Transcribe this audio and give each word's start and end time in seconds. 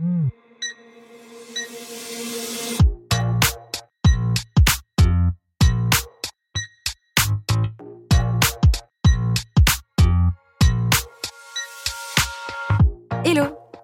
Mm. 0.00 0.37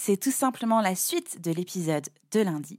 C'est 0.00 0.16
tout 0.16 0.30
simplement 0.30 0.80
la 0.80 0.94
suite 0.94 1.42
de 1.42 1.50
l'épisode 1.50 2.06
de 2.30 2.40
lundi. 2.40 2.78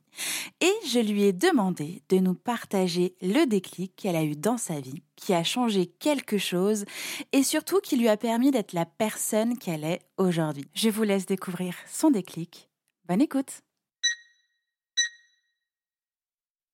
Et 0.61 0.71
je 0.87 0.99
lui 0.99 1.23
ai 1.23 1.33
demandé 1.33 2.01
de 2.07 2.17
nous 2.17 2.33
partager 2.33 3.13
le 3.21 3.45
déclic 3.45 3.93
qu'elle 3.97 4.15
a 4.15 4.23
eu 4.23 4.37
dans 4.37 4.57
sa 4.57 4.79
vie, 4.79 5.03
qui 5.17 5.33
a 5.33 5.43
changé 5.43 5.85
quelque 5.85 6.37
chose 6.37 6.85
et 7.33 7.43
surtout 7.43 7.81
qui 7.81 7.97
lui 7.97 8.07
a 8.07 8.15
permis 8.15 8.51
d'être 8.51 8.71
la 8.71 8.85
personne 8.85 9.57
qu'elle 9.57 9.83
est 9.83 9.99
aujourd'hui. 10.17 10.65
Je 10.73 10.89
vous 10.89 11.03
laisse 11.03 11.25
découvrir 11.25 11.75
son 11.87 12.09
déclic. 12.09 12.69
Bonne 13.07 13.21
écoute 13.21 13.61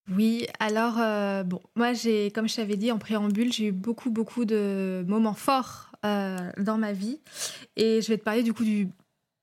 oui, 0.08 0.46
alors 0.60 1.00
euh, 1.00 1.42
bon, 1.42 1.60
moi 1.74 1.92
j'ai, 1.92 2.30
comme 2.30 2.48
je 2.48 2.54
t'avais 2.54 2.76
dit 2.76 2.92
en 2.92 2.98
préambule, 2.98 3.52
j'ai 3.52 3.66
eu 3.66 3.72
beaucoup 3.72 4.08
beaucoup 4.08 4.44
de 4.44 5.04
moments 5.08 5.34
forts 5.34 5.90
euh, 6.04 6.52
dans 6.58 6.78
ma 6.78 6.92
vie, 6.92 7.18
et 7.74 8.00
je 8.00 8.06
vais 8.06 8.16
te 8.16 8.22
parler 8.22 8.44
du 8.44 8.54
coup 8.54 8.62
du 8.62 8.88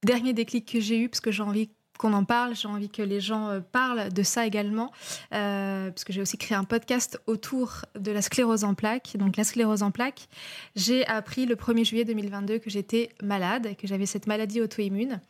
dernier 0.03 0.33
déclic 0.33 0.71
que 0.71 0.79
j'ai 0.79 0.99
eu, 0.99 1.09
parce 1.09 1.21
que 1.21 1.31
j'ai 1.31 1.43
envie 1.43 1.69
qu'on 1.97 2.13
en 2.13 2.23
parle, 2.23 2.55
j'ai 2.55 2.67
envie 2.67 2.89
que 2.89 3.01
les 3.01 3.21
gens 3.21 3.49
euh, 3.49 3.59
parlent 3.59 4.11
de 4.11 4.23
ça 4.23 4.45
également, 4.45 4.91
euh, 5.33 5.89
parce 5.89 6.03
que 6.03 6.11
j'ai 6.11 6.21
aussi 6.21 6.37
créé 6.37 6.57
un 6.57 6.63
podcast 6.63 7.19
autour 7.27 7.85
de 7.97 8.11
la 8.11 8.21
sclérose 8.21 8.63
en 8.63 8.73
plaques. 8.73 9.15
Donc 9.17 9.37
la 9.37 9.43
sclérose 9.43 9.83
en 9.83 9.91
plaques, 9.91 10.27
j'ai 10.75 11.05
appris 11.07 11.45
le 11.45 11.55
1er 11.55 11.85
juillet 11.85 12.05
2022 12.05 12.59
que 12.59 12.69
j'étais 12.69 13.09
malade, 13.21 13.75
que 13.77 13.87
j'avais 13.87 14.05
cette 14.05 14.27
maladie 14.27 14.61
auto-immune. 14.61 15.21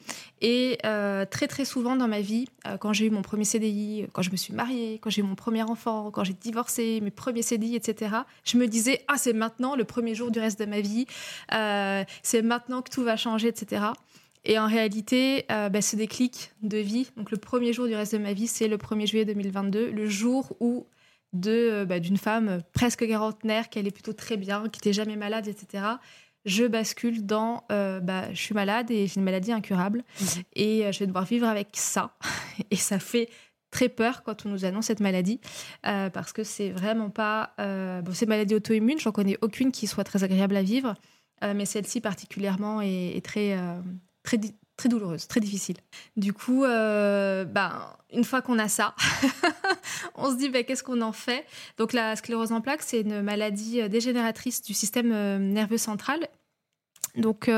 Et 0.42 0.78
euh, 0.86 1.26
très 1.26 1.48
très 1.48 1.66
souvent 1.66 1.96
dans 1.96 2.08
ma 2.08 2.22
vie, 2.22 2.48
quand 2.80 2.94
j'ai 2.94 3.08
eu 3.08 3.10
mon 3.10 3.22
premier 3.22 3.44
CDI, 3.44 4.08
quand 4.14 4.22
je 4.22 4.32
me 4.32 4.38
suis 4.38 4.54
mariée, 4.54 5.00
quand 5.02 5.10
j'ai 5.10 5.22
eu 5.22 5.26
mon 5.26 5.36
premier 5.36 5.64
enfant, 5.64 6.12
quand 6.12 6.24
j'ai 6.24 6.34
divorcé, 6.34 7.02
mes 7.02 7.12
premiers 7.12 7.42
CDI, 7.42 7.76
etc., 7.76 8.16
je 8.46 8.58
me 8.58 8.68
disais, 8.68 9.04
ah 9.10 9.16
c'est 9.18 9.34
maintenant 9.34 9.76
le 9.76 9.84
premier 9.84 10.16
jour 10.16 10.32
du 10.32 10.40
reste 10.40 10.60
de 10.60 10.66
ma 10.66 10.80
vie, 10.80 11.06
c'est 11.50 12.42
maintenant 12.42 12.82
que 12.82 12.90
tout 12.90 13.04
va 13.04 13.18
changer, 13.18 13.50
etc. 13.50 13.82
Et 14.46 14.60
en 14.60 14.68
réalité, 14.68 15.46
euh, 15.52 15.70
bah, 15.70 15.82
ce 15.82 15.96
déclic 15.96 16.52
de 16.62 16.78
vie, 16.78 17.08
donc 17.16 17.32
le 17.32 17.38
premier 17.38 17.72
jour 17.72 17.88
du 17.88 17.96
reste 17.96 18.14
de 18.14 18.20
ma 18.20 18.34
vie, 18.34 18.48
c'est 18.48 18.68
le 18.68 18.78
1er 18.78 19.08
juillet 19.08 19.26
2022, 19.26 19.92
le 19.92 20.08
jour 20.08 20.56
où 20.60 20.86
de 21.32 21.52
euh, 21.52 21.86
bah, 21.86 22.00
d'une 22.00 22.18
femme 22.18 22.62
presque 22.74 23.08
quarantenaire, 23.08 23.70
qui 23.70 23.80
allait 23.80 23.92
plutôt 23.92 24.14
très 24.14 24.36
bien, 24.36 24.64
qui 24.64 24.80
n'était 24.80 24.94
jamais 24.94 25.16
malade, 25.16 25.48
etc., 25.48 25.84
je 26.46 26.66
bascule 26.66 27.26
dans 27.26 27.64
euh, 27.72 28.02
bah, 28.02 28.34
je 28.34 28.42
suis 28.42 28.54
malade 28.54 28.92
et 28.92 29.08
j'ai 29.08 29.16
une 29.16 29.24
maladie 29.24 29.54
incurable 29.54 30.04
mmh. 30.20 30.26
et 30.58 30.92
je 30.92 31.00
vais 31.00 31.08
devoir 31.08 31.24
vivre 31.24 31.48
avec 31.48 31.70
ça. 31.72 32.18
Et 32.70 32.76
ça 32.76 33.00
fait 33.00 33.30
très 33.72 33.88
peur 33.88 34.24
quand 34.24 34.46
on 34.46 34.50
nous 34.50 34.66
annonce 34.66 34.88
cette 34.88 35.00
maladie 35.00 35.40
parce 35.82 36.34
que 36.34 36.44
c'est 36.44 36.70
vraiment 36.70 37.10
pas. 37.10 37.54
bon, 37.58 38.14
ces 38.14 38.26
maladies 38.26 38.56
auto-immunes, 38.56 39.00
j'en 39.00 39.14
connais 39.14 39.38
aucune 39.42 39.72
qui 39.72 39.88
soit 39.88 40.04
très 40.04 40.26
agréable 40.26 40.58
à 40.58 40.62
vivre, 40.62 40.96
mais 41.42 41.66
celle-ci 41.66 42.02
particulièrement 42.02 42.82
est, 42.82 43.16
est 43.16 43.26
très 43.26 43.58
très, 44.24 44.40
très 44.78 44.90
douloureuse, 44.90 45.28
très 45.28 45.40
difficile. 45.40 45.78
Du 46.18 46.34
coup, 46.34 46.62
ben, 46.64 47.72
une 48.12 48.24
fois 48.24 48.42
qu'on 48.42 48.60
a 48.60 48.68
ça, 48.68 48.96
on 50.16 50.32
se 50.32 50.38
dit 50.38 50.50
ben, 50.50 50.64
qu'est-ce 50.64 50.84
qu'on 50.84 51.02
en 51.02 51.12
fait? 51.12 51.46
Donc 51.78 51.94
la 51.94 52.16
sclérose 52.16 52.52
en 52.52 52.62
plaques, 52.62 52.84
c'est 52.84 53.02
une 53.02 53.22
maladie 53.22 53.82
euh, 53.82 53.88
dégénératrice 53.88 54.62
du 54.62 54.74
système 54.74 55.12
euh, 55.12 55.38
nerveux 55.38 55.78
central. 55.78 56.28
Donc 57.16 57.50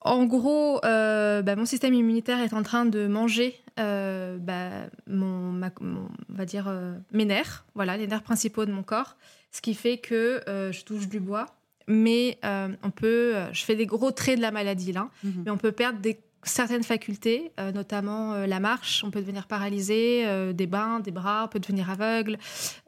en 0.00 0.24
gros, 0.24 0.80
ben, 0.82 1.56
mon 1.56 1.66
système 1.66 1.94
immunitaire 1.94 2.40
est 2.40 2.52
en 2.52 2.64
train 2.64 2.84
de 2.84 3.06
manger 3.06 3.60
ben, 3.76 4.90
mon, 5.06 5.60
on 5.62 6.08
va 6.28 6.44
dire 6.44 6.68
mes 7.12 7.24
nerfs, 7.24 7.64
voilà, 7.76 7.96
les 7.96 8.08
nerfs 8.08 8.24
principaux 8.24 8.64
de 8.64 8.72
mon 8.72 8.82
corps, 8.82 9.16
ce 9.52 9.60
qui 9.60 9.72
fait 9.72 9.98
que 9.98 10.42
je 10.46 10.82
touche 10.82 11.06
du 11.06 11.20
bois 11.20 11.46
mais 11.86 12.38
euh, 12.44 12.68
on 12.82 12.90
peut, 12.90 13.36
euh, 13.36 13.52
je 13.52 13.64
fais 13.64 13.76
des 13.76 13.86
gros 13.86 14.10
traits 14.10 14.36
de 14.36 14.42
la 14.42 14.50
maladie 14.50 14.92
là, 14.92 15.08
mhm. 15.22 15.42
mais 15.44 15.50
on 15.50 15.56
peut 15.56 15.72
perdre 15.72 15.98
des, 15.98 16.20
certaines 16.42 16.82
facultés, 16.82 17.52
euh, 17.58 17.72
notamment 17.72 18.34
la 18.46 18.60
marche, 18.60 19.02
on 19.04 19.10
peut 19.10 19.20
devenir 19.20 19.46
paralysé, 19.46 20.26
des 20.52 20.66
bains, 20.66 21.00
des 21.00 21.10
bras, 21.10 21.44
on 21.44 21.48
peut 21.48 21.60
devenir 21.60 21.90
aveugle, 21.90 22.38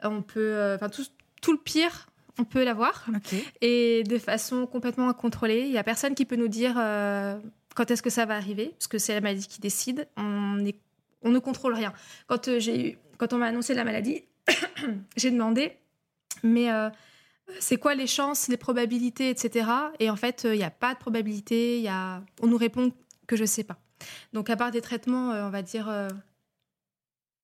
on 0.03 0.21
peut, 0.21 0.73
enfin 0.75 0.89
tout, 0.89 1.03
tout, 1.41 1.51
le 1.51 1.57
pire, 1.57 2.07
on 2.39 2.43
peut 2.43 2.63
l'avoir, 2.63 3.07
et 3.61 4.03
de 4.03 4.17
façon 4.19 4.67
complètement 4.67 5.09
incontrôlée. 5.09 5.61
Il 5.61 5.71
n'y 5.71 5.77
a 5.77 5.83
personne 5.83 6.13
qui 6.13 6.25
peut 6.25 6.35
nous 6.35 6.47
dire 6.47 6.75
quand 7.75 7.89
est-ce 7.89 8.03
que 8.03 8.11
ça 8.11 8.25
va 8.25 8.35
arriver, 8.35 8.73
parce 8.77 8.87
que 8.87 8.99
c'est 8.99 9.15
la 9.15 9.21
maladie 9.21 9.47
qui 9.47 9.59
décide. 9.59 10.07
On, 10.17 10.63
est, 10.63 10.79
on 11.23 11.31
ne 11.31 11.39
contrôle 11.39 11.73
rien. 11.73 11.93
Quand 12.27 12.59
j'ai 12.59 12.99
quand 13.17 13.33
on 13.33 13.37
m'a 13.37 13.47
annoncé 13.47 13.73
la 13.73 13.83
maladie, 13.83 14.23
j'ai 15.17 15.31
demandé, 15.31 15.71
mais 16.43 16.69
c'est 17.59 17.77
quoi 17.77 17.95
les 17.95 18.07
chances, 18.07 18.47
les 18.47 18.57
probabilités, 18.57 19.29
etc. 19.29 19.69
Et 19.99 20.09
en 20.09 20.15
fait, 20.15 20.41
il 20.43 20.49
euh, 20.49 20.55
n'y 20.55 20.63
a 20.63 20.71
pas 20.71 20.93
de 20.93 20.99
probabilité. 20.99 21.81
Y 21.81 21.87
a... 21.87 22.21
On 22.41 22.47
nous 22.47 22.57
répond 22.57 22.91
que 23.25 23.35
je 23.35 23.41
ne 23.41 23.47
sais 23.47 23.63
pas. 23.63 23.77
Donc, 24.33 24.49
à 24.49 24.55
part 24.55 24.71
des 24.71 24.81
traitements, 24.81 25.31
euh, 25.31 25.47
on 25.47 25.49
va 25.49 25.61
dire, 25.61 25.89
euh, 25.89 26.07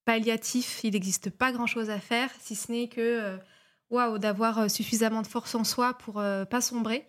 palliatifs, 0.05 0.83
il 0.83 0.93
n'existe 0.93 1.29
pas 1.29 1.51
grand-chose 1.51 1.89
à 1.89 1.99
faire, 1.99 2.29
si 2.39 2.55
ce 2.55 2.71
n'est 2.71 2.87
que, 2.87 3.37
waouh, 3.89 4.17
d'avoir 4.17 4.69
suffisamment 4.69 5.21
de 5.21 5.27
force 5.27 5.55
en 5.55 5.63
soi 5.63 5.93
pour 5.93 6.15
pas 6.15 6.59
sombrer, 6.59 7.07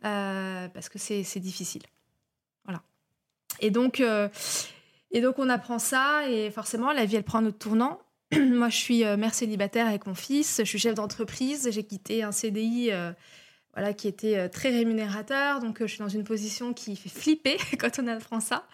parce 0.00 0.88
que 0.88 0.98
c'est 0.98 1.38
difficile. 1.38 1.82
Voilà. 2.64 2.82
Et 3.60 3.70
donc, 3.70 4.02
et 5.12 5.20
donc, 5.20 5.38
on 5.38 5.48
apprend 5.48 5.78
ça, 5.78 6.28
et 6.28 6.50
forcément, 6.50 6.90
la 6.90 7.04
vie, 7.04 7.14
elle 7.14 7.22
prend 7.22 7.38
un 7.38 7.46
autre 7.46 7.58
tournant. 7.58 8.00
Moi, 8.50 8.68
je 8.68 8.76
suis 8.76 9.04
euh, 9.04 9.16
mère 9.16 9.34
célibataire 9.34 9.86
avec 9.86 10.06
mon 10.06 10.14
fils, 10.14 10.58
je 10.58 10.64
suis 10.64 10.78
chef 10.78 10.94
d'entreprise, 10.94 11.68
j'ai 11.70 11.84
quitté 11.84 12.22
un 12.22 12.32
CDI 12.32 12.90
euh, 12.90 13.12
voilà, 13.74 13.92
qui 13.92 14.08
était 14.08 14.38
euh, 14.38 14.48
très 14.48 14.70
rémunérateur, 14.70 15.60
donc 15.60 15.78
je 15.80 15.86
suis 15.86 15.98
dans 15.98 16.08
une 16.08 16.24
position 16.24 16.72
qui 16.72 16.96
fait 16.96 17.10
flipper 17.10 17.58
quand 17.78 17.98
on 17.98 18.06
apprend 18.06 18.40
ça. 18.40 18.66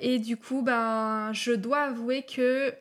et 0.00 0.18
du 0.18 0.36
coup, 0.36 0.62
ben, 0.62 1.32
je 1.32 1.52
dois 1.52 1.82
avouer 1.82 2.24
que 2.24 2.74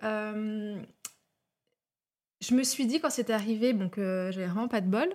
je 2.41 2.53
me 2.53 2.63
suis 2.63 2.85
dit 2.85 2.99
quand 2.99 3.09
c'est 3.09 3.29
arrivé, 3.29 3.73
bon, 3.73 3.89
que 3.89 4.29
j'avais 4.31 4.47
vraiment 4.47 4.67
pas 4.67 4.81
de 4.81 4.87
bol, 4.87 5.09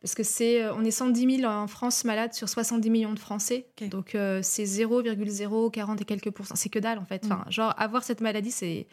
parce 0.00 0.14
que 0.14 0.22
c'est, 0.22 0.66
on 0.70 0.82
est 0.82 0.90
110 0.90 1.40
000 1.40 1.50
en 1.50 1.66
France 1.66 2.04
malades 2.04 2.32
sur 2.32 2.48
70 2.48 2.88
millions 2.88 3.12
de 3.12 3.18
Français, 3.18 3.66
donc 3.90 4.16
c'est 4.42 4.64
0,040 4.64 6.00
et 6.00 6.04
quelques 6.06 6.30
pourcents, 6.30 6.56
c'est 6.56 6.70
que 6.70 6.78
dalle 6.78 6.98
en 6.98 7.04
fait. 7.04 7.22
Enfin, 7.26 7.44
mm. 7.46 7.52
genre 7.52 7.74
avoir 7.76 8.02
cette 8.02 8.22
maladie, 8.22 8.50
c'est 8.50 8.86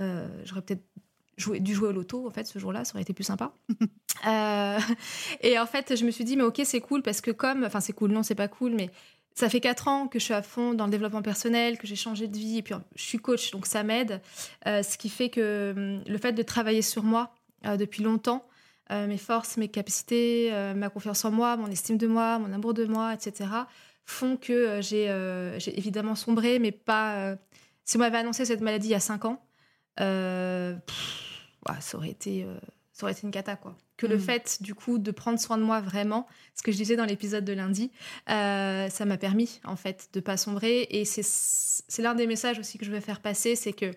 euh, 0.00 0.28
j'aurais 0.44 0.62
peut-être 0.62 0.84
dû 1.60 1.74
jouer 1.74 1.88
au 1.88 1.92
loto, 1.92 2.26
en 2.26 2.30
fait, 2.30 2.46
ce 2.46 2.58
jour-là, 2.58 2.84
ça 2.84 2.94
aurait 2.94 3.02
été 3.02 3.12
plus 3.12 3.24
sympa. 3.24 3.52
Euh, 4.26 4.78
et 5.42 5.58
en 5.58 5.66
fait, 5.66 5.94
je 5.94 6.04
me 6.04 6.10
suis 6.10 6.24
dit, 6.24 6.38
mais 6.38 6.42
ok, 6.42 6.62
c'est 6.64 6.80
cool 6.80 7.02
parce 7.02 7.20
que 7.20 7.30
comme, 7.30 7.64
enfin, 7.64 7.80
c'est 7.80 7.92
cool, 7.92 8.10
non, 8.10 8.22
c'est 8.22 8.34
pas 8.34 8.48
cool, 8.48 8.72
mais 8.72 8.90
ça 9.34 9.50
fait 9.50 9.60
quatre 9.60 9.88
ans 9.88 10.08
que 10.08 10.18
je 10.18 10.24
suis 10.24 10.34
à 10.34 10.42
fond 10.42 10.72
dans 10.72 10.86
le 10.86 10.90
développement 10.90 11.20
personnel, 11.20 11.76
que 11.76 11.86
j'ai 11.86 11.96
changé 11.96 12.26
de 12.26 12.36
vie, 12.36 12.56
et 12.56 12.62
puis 12.62 12.74
je 12.96 13.02
suis 13.02 13.18
coach, 13.18 13.50
donc 13.50 13.66
ça 13.66 13.82
m'aide. 13.82 14.22
Euh, 14.66 14.82
ce 14.82 14.96
qui 14.96 15.10
fait 15.10 15.28
que 15.28 16.00
le 16.04 16.18
fait 16.18 16.32
de 16.32 16.42
travailler 16.42 16.80
sur 16.80 17.02
moi 17.02 17.34
depuis 17.78 18.02
longtemps, 18.02 18.48
mes 18.90 19.18
forces, 19.18 19.58
mes 19.58 19.68
capacités, 19.68 20.50
ma 20.74 20.88
confiance 20.88 21.24
en 21.26 21.30
moi, 21.30 21.58
mon 21.58 21.66
estime 21.66 21.98
de 21.98 22.06
moi, 22.06 22.38
mon 22.38 22.52
amour 22.54 22.72
de 22.72 22.86
moi, 22.86 23.12
etc., 23.12 23.50
font 24.06 24.38
que 24.38 24.80
j'ai 24.80 25.08
évidemment 25.78 26.14
sombré, 26.14 26.58
mais 26.58 26.72
pas. 26.72 27.36
si 27.84 27.98
on 27.98 28.00
m'avait 28.00 28.18
annoncé 28.18 28.46
cette 28.46 28.62
maladie 28.62 28.88
il 28.88 28.92
y 28.92 28.94
a 28.94 29.00
cinq 29.00 29.26
ans, 29.26 29.45
euh, 30.00 30.76
ça 31.80 31.96
aurait 31.96 32.10
été, 32.10 32.44
euh, 32.44 32.56
ça 32.92 33.04
aurait 33.04 33.12
été 33.12 33.22
une 33.24 33.30
cata, 33.30 33.56
quoi. 33.56 33.76
Que 33.96 34.06
le 34.06 34.16
Mm. 34.16 34.20
fait, 34.20 34.62
du 34.62 34.74
coup, 34.74 34.98
de 34.98 35.10
prendre 35.10 35.38
soin 35.38 35.56
de 35.58 35.62
moi 35.62 35.80
vraiment, 35.80 36.26
ce 36.54 36.62
que 36.62 36.70
je 36.70 36.76
disais 36.76 36.96
dans 36.96 37.04
l'épisode 37.04 37.44
de 37.44 37.52
lundi, 37.52 37.90
euh, 38.30 38.88
ça 38.88 39.04
m'a 39.04 39.16
permis, 39.16 39.60
en 39.64 39.76
fait, 39.76 40.08
de 40.12 40.20
pas 40.20 40.36
sombrer. 40.36 40.86
Et 40.90 41.04
c'est 41.04 42.02
l'un 42.02 42.14
des 42.14 42.26
messages 42.26 42.58
aussi 42.58 42.78
que 42.78 42.84
je 42.84 42.90
veux 42.90 43.00
faire 43.00 43.20
passer, 43.20 43.56
c'est 43.56 43.72
que 43.72 43.90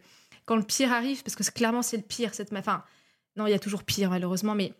quand 0.45 0.55
le 0.55 0.63
pire 0.63 0.91
arrive, 0.91 1.21
parce 1.23 1.35
que 1.35 1.43
clairement, 1.51 1.81
c'est 1.81 1.97
le 1.97 2.03
pire, 2.03 2.33
cette... 2.33 2.51
Enfin, 2.53 2.83
non, 3.35 3.45
il 3.45 3.51
y 3.51 3.53
a 3.53 3.59
toujours 3.59 3.83
pire, 3.83 4.09
malheureusement, 4.09 4.55
mais 4.55 4.73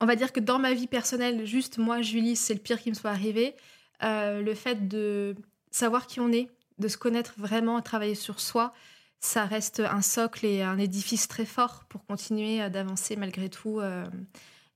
on 0.00 0.06
va 0.06 0.16
dire 0.16 0.32
que 0.32 0.40
dans 0.40 0.58
ma 0.58 0.74
vie 0.74 0.86
personnelle, 0.86 1.44
juste 1.44 1.78
moi, 1.78 2.02
Julie, 2.02 2.36
c'est 2.36 2.54
le 2.54 2.60
pire 2.60 2.80
qui 2.80 2.88
me 2.90 2.94
soit 2.94 3.10
arrivé. 3.10 3.54
Euh, 4.02 4.42
le 4.42 4.54
fait 4.54 4.88
de 4.88 5.34
savoir 5.70 6.06
qui 6.06 6.20
on 6.20 6.32
est, 6.32 6.48
de 6.78 6.88
se 6.88 6.96
connaître 6.96 7.34
vraiment, 7.36 7.80
travailler 7.82 8.14
sur 8.14 8.40
soi, 8.40 8.72
ça 9.20 9.44
reste 9.44 9.80
un 9.80 10.02
socle 10.02 10.46
et 10.46 10.62
un 10.62 10.78
édifice 10.78 11.26
très 11.28 11.44
fort 11.44 11.84
pour 11.88 12.04
continuer 12.06 12.62
euh, 12.62 12.68
d'avancer 12.68 13.16
malgré 13.16 13.48
tout. 13.48 13.80
euh, 13.80 14.04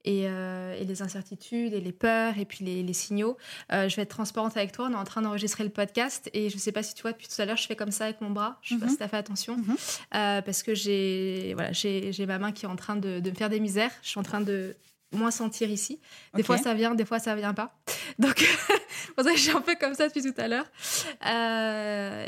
et, 0.05 0.25
euh, 0.27 0.75
et 0.81 0.85
les 0.85 1.01
incertitudes 1.01 1.73
et 1.75 1.81
les 1.81 1.93
peurs 1.93 2.37
et 2.37 2.45
puis 2.45 2.65
les, 2.65 2.83
les 2.83 2.93
signaux. 2.93 3.37
Euh, 3.71 3.89
je 3.89 3.95
vais 3.95 4.03
être 4.03 4.09
transparente 4.11 4.57
avec 4.57 4.73
toi. 4.73 4.89
On 4.91 4.93
est 4.93 4.97
en 4.97 5.05
train 5.05 5.23
d'enregistrer 5.23 5.63
le 5.63 5.71
podcast 5.71 6.29
et 6.35 6.51
je 6.51 6.59
sais 6.59 6.73
pas 6.73 6.83
si 6.83 6.93
tu 6.95 7.03
vois 7.03 7.13
depuis 7.13 7.29
tout 7.29 7.41
à 7.41 7.45
l'heure, 7.45 7.57
je 7.57 7.69
fais 7.69 7.77
comme 7.77 7.93
ça 7.93 8.07
avec 8.07 8.21
mon 8.21 8.31
bras. 8.31 8.59
Je 8.63 8.71
sais 8.75 8.81
pas 8.81 8.87
Mhm. 8.87 8.91
si 8.91 8.97
tu 8.97 9.03
as 9.05 9.07
fait 9.09 9.17
attention 9.17 9.57
Mhm. 9.59 9.77
Euh, 10.17 10.43
parce 10.43 10.65
que 10.65 10.75
j'ai 10.75 11.53
voilà, 11.55 11.71
j'ai 11.73 12.27
ma 12.27 12.41
main 12.41 12.51
qui 12.51 12.65
est 12.65 12.69
en 12.69 12.75
train 12.75 12.97
de, 12.97 13.21
de 13.21 13.31
me 13.31 13.37
faire 13.37 13.49
des 13.49 13.61
misères. 13.61 13.93
Je 14.03 14.09
suis 14.09 14.19
en 14.19 14.25
train 14.25 14.41
de 14.41 14.75
moins 15.13 15.31
sentir 15.31 15.71
ici. 15.71 16.01
Des 16.35 16.43
fois 16.43 16.59
ça 16.59 16.75
vient, 16.75 16.97
des 16.97 17.05
fois 17.05 17.21
ça 17.21 17.37
vient 17.37 17.55
pas. 17.55 17.73
Donc 18.19 18.39
c'est 19.07 19.15
pour 19.15 19.23
ça 19.23 19.31
que 19.31 19.37
je 19.37 19.43
suis 19.43 19.57
un 19.57 19.61
peu 19.61 19.77
comme 19.79 19.95
ça 19.95 20.09
depuis 20.09 20.23
tout 20.23 20.35
à 20.37 20.49
l'heure. 20.49 20.67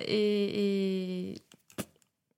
Et, 0.07 1.33
et 1.33 1.43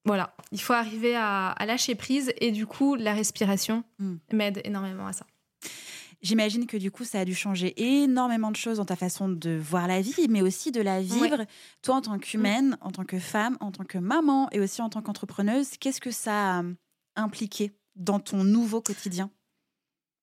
voilà, 0.07 0.35
il 0.53 0.61
faut 0.61 0.73
arriver 0.73 1.15
à, 1.17 1.49
à 1.51 1.67
lâcher 1.67 1.95
prise 1.95 2.33
et 2.41 2.51
du 2.53 2.67
coup 2.67 2.95
la 2.95 3.13
respiration 3.13 3.85
Mm. 3.99 4.15
m'aide 4.33 4.61
énormément 4.65 5.07
à 5.07 5.13
ça. 5.13 5.27
J'imagine 6.23 6.67
que 6.67 6.77
du 6.79 6.91
coup, 6.91 7.05
ça 7.05 7.21
a 7.21 7.25
dû 7.25 7.35
changer 7.35 7.75
énormément 8.03 8.51
de 8.51 8.57
choses 8.57 8.79
dans 8.79 8.85
ta 8.87 8.97
façon 8.97 9.29
de 9.29 9.51
voir 9.57 9.87
la 9.87 10.01
vie, 10.01 10.27
mais 10.31 10.41
aussi 10.43 10.73
de 10.73 10.81
la 10.81 11.01
vivre. 11.03 11.45
Toi, 11.83 11.97
en 11.97 12.01
tant 12.01 12.19
qu'humaine, 12.19 12.79
en 12.81 12.91
tant 12.91 13.05
que 13.05 13.19
femme, 13.19 13.57
en 13.61 13.71
tant 13.71 13.85
que 13.85 13.99
maman 13.99 14.49
et 14.51 14.59
aussi 14.61 14.81
en 14.81 14.89
tant 14.89 15.03
qu'entrepreneuse, 15.03 15.77
qu'est-ce 15.79 16.01
que 16.01 16.11
ça 16.11 16.57
a 16.57 16.63
euh, 16.63 16.73
impliqué 17.17 17.73
dans 17.97 18.19
ton 18.19 18.45
nouveau 18.45 18.81
quotidien? 18.81 19.31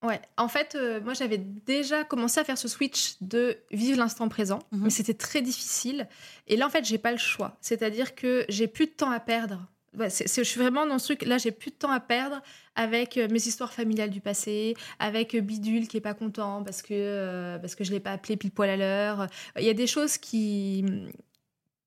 Ouais, 0.04 0.20
en 0.36 0.48
fait, 0.50 0.76
euh, 0.76 1.00
moi 1.00 1.14
j'avais 1.14 1.38
déjà 1.38 2.04
commencé 2.04 2.40
à 2.40 2.44
faire 2.44 2.58
ce 2.58 2.68
switch 2.68 3.16
de 3.22 3.58
vivre 3.72 3.98
l'instant 3.98 4.28
présent, 4.28 4.60
Mhm. 4.72 4.82
mais 4.86 4.90
c'était 4.90 5.14
très 5.14 5.42
difficile. 5.42 6.10
Et 6.48 6.58
là, 6.58 6.66
en 6.68 6.70
fait, 6.70 6.84
j'ai 6.84 6.98
pas 6.98 7.12
le 7.12 7.18
choix. 7.18 7.56
C'est-à-dire 7.62 8.16
que 8.16 8.46
j'ai 8.50 8.68
plus 8.68 8.88
de 8.88 8.92
temps 8.92 9.12
à 9.12 9.20
perdre. 9.22 9.66
Je 10.00 10.44
suis 10.44 10.60
vraiment 10.60 10.86
dans 10.86 11.00
ce 11.00 11.06
truc. 11.14 11.26
Là, 11.26 11.38
j'ai 11.38 11.52
plus 11.52 11.72
de 11.72 11.76
temps 11.76 11.92
à 11.92 12.00
perdre 12.00 12.42
avec 12.76 13.18
euh, 13.18 13.28
mes 13.30 13.48
histoires 13.48 13.74
familiales 13.74 14.10
du 14.10 14.22
passé, 14.22 14.76
avec 15.00 15.36
euh, 15.36 15.42
Bidule 15.42 15.88
qui 15.88 15.98
est 15.98 16.02
pas 16.02 16.14
content 16.14 16.64
parce 16.64 16.82
que 16.82 16.94
euh, 16.94 17.60
parce 17.60 17.76
que 17.76 17.84
je 17.84 17.92
l'ai 17.92 18.00
pas 18.00 18.12
appelé 18.12 18.38
pile 18.38 18.52
poil 18.52 18.70
à 18.70 18.78
l'heure. 18.78 19.28
Il 19.58 19.66
y 19.66 19.70
a 19.70 19.74
des 19.74 19.88
choses 19.88 20.18
qui 20.18 20.84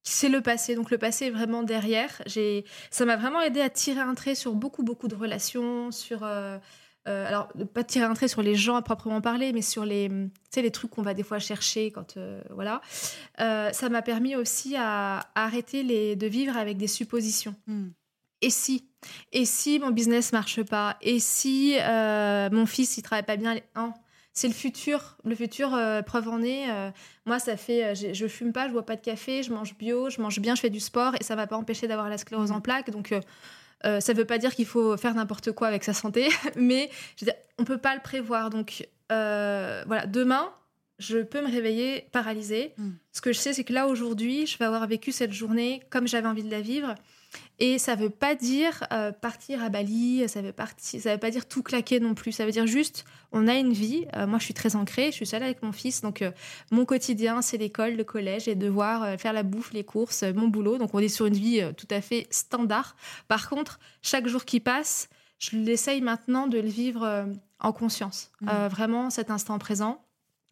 c'est 0.07 0.29
le 0.29 0.41
passé, 0.41 0.77
donc 0.77 0.93
le 0.93 0.99
passé 0.99 1.27
est 1.27 1.31
vraiment 1.31 1.65
derrière. 1.65 2.23
Ça 2.91 3.05
m'a 3.05 3.17
vraiment 3.17 3.41
aidé 3.43 3.61
à 3.61 3.69
tirer 3.69 4.01
un 4.01 4.15
trait 4.15 4.37
sur 4.37 4.55
beaucoup, 4.55 4.85
beaucoup 4.85 5.09
de 5.09 5.17
relations, 5.17 5.91
sur, 5.91 6.23
euh, 6.23 6.59
euh, 7.07 7.27
alors 7.27 7.49
pas 7.73 7.85
tirer 7.85 8.05
un 8.05 8.15
trait 8.15 8.29
sur 8.29 8.43
les 8.43 8.55
gens 8.55 8.77
à 8.77 8.83
proprement 8.83 9.21
parler, 9.21 9.53
mais 9.53 9.63
sur 9.63 9.85
les, 9.85 10.09
tu 10.09 10.31
sais, 10.51 10.63
les 10.63 10.71
trucs 10.71 10.91
qu'on 10.91 11.03
va 11.03 11.15
des 11.15 11.23
fois 11.23 11.39
chercher 11.39 11.91
quand, 11.91 12.17
euh, 12.17 12.43
voilà. 12.51 12.81
Euh, 13.41 13.71
ça 13.73 13.89
m'a 13.89 14.03
permis 14.03 14.35
aussi 14.35 14.77
à, 14.77 15.19
à 15.35 15.45
arrêter 15.45 15.83
les, 15.83 16.17
de 16.17 16.27
vivre 16.27 16.57
avec 16.57 16.77
des 16.77 16.89
suppositions. 16.89 17.55
Et 18.43 18.51
si? 18.51 18.89
Et 19.33 19.45
si 19.45 19.79
mon 19.79 19.91
business 19.91 20.33
marche 20.33 20.63
pas? 20.63 20.97
Et 21.01 21.21
si 21.21 21.77
mon 21.81 22.67
fils 22.67 22.97
il 22.97 23.03
travaille 23.03 23.25
pas 23.25 23.37
bien? 23.37 23.57
Non, 23.77 23.93
c'est 24.33 24.49
le 24.49 24.55
futur. 24.55 25.17
Le 25.25 25.35
futur, 25.35 25.79
preuve 26.07 26.29
en 26.29 26.43
est. 26.43 26.67
moi, 27.25 27.39
ça 27.39 27.57
fait, 27.57 27.95
je 27.95 28.27
fume 28.27 28.53
pas, 28.53 28.67
je 28.67 28.73
bois 28.73 28.85
pas 28.85 28.97
de 28.97 29.01
café, 29.01 29.43
je 29.43 29.53
mange 29.53 29.77
bio, 29.79 30.11
je 30.11 30.21
mange 30.21 30.41
bien, 30.41 30.55
je 30.55 30.61
fais 30.61 30.71
du 30.71 30.81
sport 30.81 31.15
et 31.19 31.25
ça 31.25 31.37
m'a 31.37 31.47
pas 31.47 31.57
empêché 31.57 31.87
d'avoir 31.87 32.09
la 32.09 32.19
sclérose 32.19 32.51
en 32.51 32.61
plaques. 32.61 32.91
Donc 32.91 33.15
euh, 33.85 34.01
ça 34.01 34.13
veut 34.13 34.25
pas 34.25 34.39
dire 34.39 34.55
qu'il 34.55 34.67
faut 34.67 34.97
faire 34.97 35.15
n'importe 35.15 35.53
quoi 35.53 35.69
avec 35.69 35.85
sa 35.85 35.93
santé, 35.93 36.29
mais 36.57 36.91
je 37.17 37.25
veux 37.25 37.31
dire, 37.31 37.41
on 37.59 37.65
peut 37.65 37.79
pas 37.79 37.95
le 37.95 38.01
prévoir. 38.01 38.51
Donc 38.51 38.89
euh, 39.13 39.83
voilà, 39.87 40.07
demain. 40.07 40.53
Je 40.99 41.19
peux 41.19 41.43
me 41.43 41.51
réveiller 41.51 42.09
paralysée. 42.11 42.73
Mm. 42.79 42.93
Ce 43.13 43.21
que 43.21 43.31
je 43.31 43.39
sais, 43.39 43.53
c'est 43.53 43.65
que 43.65 43.75
là, 43.75 43.87
aujourd'hui, 43.87 44.47
je 44.47 44.57
vais 44.57 44.65
avoir 44.65 44.87
vécu 44.87 45.13
cette 45.13 45.33
journée 45.33 45.83
comme 45.91 46.09
j'avais 46.09 46.27
envie 46.27 46.43
de 46.43 46.51
la 46.51 46.63
vivre. 46.63 46.95
Et 47.59 47.79
ça 47.79 47.95
veut 47.95 48.11
pas 48.11 48.35
dire 48.35 48.85
euh, 48.93 49.13
partir 49.13 49.63
à 49.63 49.71
Bali, 49.71 50.29
ça 50.29 50.43
veut, 50.43 50.53
partir, 50.53 51.01
ça 51.01 51.13
veut 51.13 51.21
pas 51.21 51.31
dire 51.31 51.47
tout 51.47 51.63
claquer 51.63 52.01
non 52.01 52.15
plus. 52.15 52.33
Ça 52.33 52.45
veut 52.45 52.53
dire 52.53 52.67
juste, 52.67 53.05
on 53.33 53.49
a 53.49 53.55
une 53.55 53.73
vie. 53.73 54.07
Euh, 54.15 54.27
moi, 54.27 54.39
je 54.39 54.45
suis 54.45 54.55
très 54.55 54.77
ancrée, 54.77 55.07
je 55.07 55.17
suis 55.17 55.27
seule 55.27 55.43
avec 55.43 55.63
mon 55.63 55.73
fils. 55.73 56.03
Donc, 56.03 56.21
euh, 56.23 56.31
mon 56.71 56.85
quotidien, 56.85 57.41
c'est 57.41 57.57
l'école, 57.57 57.95
le 57.95 58.05
collège, 58.05 58.49
et 58.49 58.55
devoir 58.55 59.19
faire 59.19 59.33
la 59.33 59.43
bouffe, 59.43 59.73
les 59.73 59.85
courses, 59.85 60.23
mon 60.23 60.49
boulot. 60.49 60.79
Donc, 60.79 60.95
on 60.95 60.99
est 60.99 61.09
sur 61.09 61.27
une 61.27 61.35
vie 61.35 61.63
tout 61.77 61.89
à 61.91 62.01
fait 62.01 62.27
standard. 62.31 62.97
Par 63.29 63.49
contre, 63.49 63.79
chaque 64.03 64.27
jour 64.27 64.45
qui 64.45 64.61
passe, 64.61 65.09
je 65.39 65.57
l'essaye 65.57 66.01
maintenant 66.03 66.47
de 66.47 66.59
le 66.59 66.69
vivre 66.69 67.27
en 67.61 67.73
conscience. 67.73 68.31
Euh, 68.49 68.69
vraiment, 68.69 69.11
cet 69.11 69.31
instant 69.31 69.59
présent. 69.59 70.05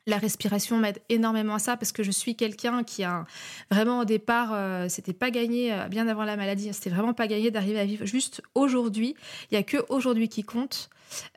La 0.07 0.19
respiration 0.19 0.77
m'aide 0.77 1.01
énormément 1.09 1.55
à 1.55 1.59
ça 1.59 1.79
parce 1.79 1.91
que 1.91 2.03
je 2.03 2.11
suis 2.11 2.37
quelqu'un 2.37 2.85
qui 2.85 3.05
a 3.05 3.25
vraiment 3.71 4.01
au 4.01 4.05
départ, 4.05 4.51
euh, 4.53 4.87
c'était 4.91 5.15
pas 5.15 5.31
gagné 5.31 5.73
euh, 5.73 5.89
bien 5.89 6.07
avant 6.09 6.25
la 6.25 6.37
maladie. 6.37 6.71
C'était 6.75 6.91
vraiment 6.91 7.15
pas 7.15 7.27
gagné 7.27 7.51
d'arriver 7.51 7.81
à 7.81 7.87
vivre 7.87 8.05
juste 8.05 8.43
aujourd'hui. 8.55 9.15
Il 9.51 9.55
y 9.55 9.57
a 9.57 9.63
que 9.63 9.79
aujourd'hui 9.89 10.29
qui 10.29 10.43
compte 10.43 10.91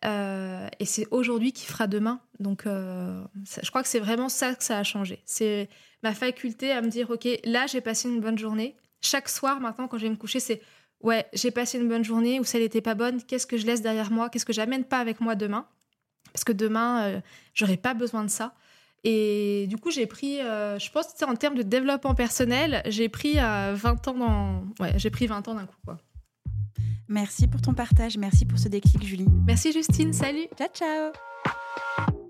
Euh, 0.05 0.67
et 0.79 0.85
c'est 0.85 1.05
aujourd'hui 1.11 1.51
qui 1.51 1.65
fera 1.67 1.85
demain. 1.87 2.19
Donc, 2.39 2.65
euh, 2.65 3.23
ça- 3.45 3.61
je 3.63 3.69
crois 3.69 3.83
que 3.83 3.89
c'est 3.89 3.99
vraiment 3.99 4.27
ça 4.29 4.55
que 4.55 4.63
ça 4.63 4.79
a 4.79 4.83
changé. 4.83 5.21
C'est 5.25 5.69
ma 6.03 6.13
faculté 6.15 6.71
à 6.71 6.81
me 6.81 6.87
dire 6.89 7.11
ok, 7.11 7.27
là 7.43 7.67
j'ai 7.67 7.81
passé 7.81 8.09
une 8.09 8.19
bonne 8.19 8.37
journée. 8.39 8.75
Chaque 9.01 9.29
soir 9.29 9.59
maintenant 9.59 9.87
quand 9.87 9.97
je 9.99 10.03
vais 10.05 10.09
me 10.09 10.15
coucher, 10.15 10.39
c'est 10.39 10.61
ouais 11.01 11.27
j'ai 11.33 11.51
passé 11.51 11.77
une 11.77 11.87
bonne 11.89 12.03
journée 12.03 12.39
ou 12.39 12.43
celle 12.43 12.61
n'était 12.63 12.81
pas 12.81 12.95
bonne. 12.95 13.21
Qu'est-ce 13.23 13.45
que 13.45 13.57
je 13.57 13.65
laisse 13.67 13.81
derrière 13.81 14.09
moi? 14.11 14.29
Qu'est-ce 14.29 14.45
que 14.45 14.53
j'amène 14.53 14.83
pas 14.85 14.97
avec 14.99 15.21
moi 15.21 15.35
demain? 15.35 15.67
Parce 16.37 16.43
que 16.43 16.53
demain, 16.53 17.01
euh, 17.01 17.21
j'aurai 17.55 17.77
pas 17.77 17.95
besoin 17.95 18.23
de 18.23 18.29
ça. 18.29 18.53
Et 19.03 19.65
du 19.69 19.77
coup, 19.77 19.89
j'ai 19.89 20.05
pris, 20.05 20.39
euh, 20.39 20.77
je 20.77 20.91
pense, 20.91 21.07
en 21.23 21.35
termes 21.35 21.55
de 21.55 21.63
développement 21.63 22.13
personnel, 22.13 22.83
j'ai 22.85 23.09
pris 23.09 23.39
euh, 23.39 23.73
20 23.75 24.07
ans 24.07 24.13
dans, 24.13 24.63
ouais, 24.79 24.93
j'ai 24.97 25.09
pris 25.09 25.25
20 25.25 25.47
ans 25.47 25.55
d'un 25.55 25.65
coup, 25.65 25.77
quoi. 25.83 25.97
Merci 27.07 27.47
pour 27.47 27.59
ton 27.59 27.73
partage, 27.73 28.17
merci 28.17 28.45
pour 28.45 28.59
ce 28.59 28.67
déclic, 28.67 29.03
Julie. 29.03 29.27
Merci 29.47 29.71
Justine, 29.71 30.13
salut. 30.13 30.45
Ciao, 30.57 30.67
ciao 30.75 32.13